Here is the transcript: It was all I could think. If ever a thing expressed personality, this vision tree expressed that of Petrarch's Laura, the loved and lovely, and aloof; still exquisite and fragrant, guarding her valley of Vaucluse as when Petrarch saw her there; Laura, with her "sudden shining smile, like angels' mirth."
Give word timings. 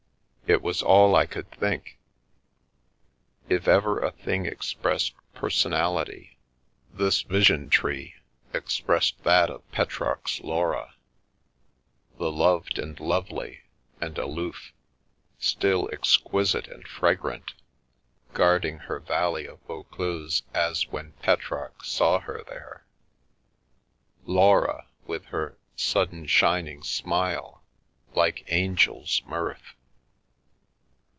It 0.47 0.61
was 0.61 0.83
all 0.83 1.15
I 1.15 1.27
could 1.27 1.49
think. 1.49 1.97
If 3.47 3.69
ever 3.69 4.01
a 4.01 4.11
thing 4.11 4.45
expressed 4.45 5.13
personality, 5.33 6.39
this 6.93 7.21
vision 7.21 7.69
tree 7.69 8.15
expressed 8.51 9.23
that 9.23 9.49
of 9.49 9.63
Petrarch's 9.71 10.41
Laura, 10.41 10.93
the 12.17 12.29
loved 12.29 12.77
and 12.77 12.99
lovely, 12.99 13.61
and 14.01 14.17
aloof; 14.17 14.73
still 15.39 15.87
exquisite 15.93 16.67
and 16.67 16.85
fragrant, 16.85 17.53
guarding 18.33 18.79
her 18.79 18.99
valley 18.99 19.45
of 19.47 19.61
Vaucluse 19.67 20.43
as 20.53 20.85
when 20.89 21.13
Petrarch 21.21 21.85
saw 21.85 22.19
her 22.19 22.43
there; 22.43 22.85
Laura, 24.25 24.89
with 25.07 25.27
her 25.27 25.57
"sudden 25.77 26.25
shining 26.25 26.83
smile, 26.83 27.63
like 28.15 28.43
angels' 28.49 29.21
mirth." 29.25 29.75